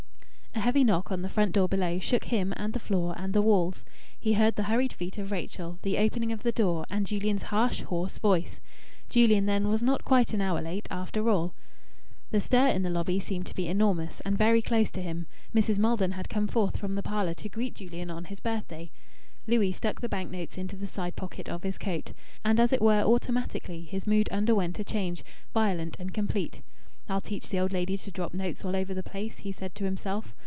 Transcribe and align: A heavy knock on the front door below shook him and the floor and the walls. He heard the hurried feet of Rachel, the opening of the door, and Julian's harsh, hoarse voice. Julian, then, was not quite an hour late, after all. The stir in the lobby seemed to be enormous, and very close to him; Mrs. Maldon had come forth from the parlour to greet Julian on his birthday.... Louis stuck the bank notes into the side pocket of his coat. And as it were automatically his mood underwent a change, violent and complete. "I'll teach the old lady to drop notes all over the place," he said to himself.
A 0.53 0.63
heavy 0.63 0.83
knock 0.83 1.11
on 1.11 1.21
the 1.23 1.29
front 1.29 1.53
door 1.53 1.67
below 1.67 1.97
shook 1.97 2.25
him 2.25 2.53
and 2.57 2.73
the 2.73 2.77
floor 2.79 3.15
and 3.17 3.33
the 3.33 3.41
walls. 3.41 3.83
He 4.19 4.33
heard 4.33 4.57
the 4.57 4.63
hurried 4.63 4.91
feet 4.93 5.17
of 5.17 5.31
Rachel, 5.31 5.79
the 5.81 5.97
opening 5.97 6.31
of 6.33 6.43
the 6.43 6.51
door, 6.51 6.85
and 6.91 7.07
Julian's 7.07 7.43
harsh, 7.43 7.81
hoarse 7.83 8.19
voice. 8.19 8.59
Julian, 9.09 9.45
then, 9.47 9.69
was 9.69 9.81
not 9.81 10.03
quite 10.03 10.33
an 10.33 10.41
hour 10.41 10.61
late, 10.61 10.87
after 10.91 11.29
all. 11.29 11.55
The 12.31 12.41
stir 12.41 12.67
in 12.67 12.83
the 12.83 12.89
lobby 12.91 13.19
seemed 13.19 13.47
to 13.47 13.55
be 13.55 13.67
enormous, 13.67 14.19
and 14.19 14.37
very 14.37 14.61
close 14.61 14.91
to 14.91 15.01
him; 15.01 15.25
Mrs. 15.55 15.79
Maldon 15.79 16.11
had 16.11 16.29
come 16.29 16.47
forth 16.47 16.75
from 16.77 16.93
the 16.95 17.01
parlour 17.01 17.33
to 17.35 17.49
greet 17.49 17.73
Julian 17.75 18.11
on 18.11 18.25
his 18.25 18.41
birthday.... 18.41 18.91
Louis 19.47 19.71
stuck 19.71 20.01
the 20.01 20.09
bank 20.09 20.29
notes 20.29 20.57
into 20.59 20.75
the 20.75 20.85
side 20.85 21.15
pocket 21.15 21.47
of 21.49 21.63
his 21.63 21.79
coat. 21.79 22.11
And 22.45 22.59
as 22.59 22.71
it 22.73 22.81
were 22.81 23.01
automatically 23.01 23.83
his 23.83 24.05
mood 24.05 24.27
underwent 24.29 24.77
a 24.79 24.83
change, 24.83 25.23
violent 25.55 25.95
and 25.97 26.13
complete. 26.13 26.61
"I'll 27.09 27.21
teach 27.21 27.49
the 27.49 27.59
old 27.59 27.73
lady 27.73 27.97
to 27.97 28.11
drop 28.11 28.33
notes 28.33 28.63
all 28.63 28.75
over 28.75 28.93
the 28.93 29.01
place," 29.01 29.39
he 29.39 29.51
said 29.51 29.73
to 29.75 29.85
himself. 29.85 30.35